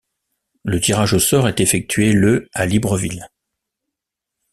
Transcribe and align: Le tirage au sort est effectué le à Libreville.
Le 0.63 0.81
tirage 0.81 1.13
au 1.13 1.19
sort 1.19 1.47
est 1.47 1.59
effectué 1.59 2.11
le 2.13 2.49
à 2.55 2.65
Libreville. 2.65 3.27